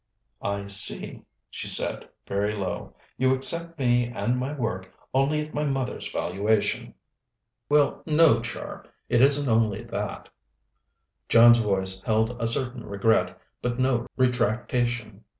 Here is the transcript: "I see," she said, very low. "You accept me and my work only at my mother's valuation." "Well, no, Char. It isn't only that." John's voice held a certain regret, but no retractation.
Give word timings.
"I 0.41 0.65
see," 0.65 1.21
she 1.51 1.67
said, 1.67 2.09
very 2.25 2.55
low. 2.55 2.95
"You 3.17 3.35
accept 3.35 3.77
me 3.77 4.07
and 4.07 4.35
my 4.35 4.51
work 4.51 4.91
only 5.13 5.45
at 5.45 5.53
my 5.53 5.63
mother's 5.63 6.11
valuation." 6.11 6.95
"Well, 7.69 8.01
no, 8.07 8.39
Char. 8.41 8.87
It 9.09 9.21
isn't 9.21 9.47
only 9.47 9.83
that." 9.83 10.27
John's 11.29 11.59
voice 11.59 12.01
held 12.01 12.35
a 12.41 12.47
certain 12.47 12.83
regret, 12.83 13.39
but 13.61 13.77
no 13.77 14.07
retractation. 14.17 15.23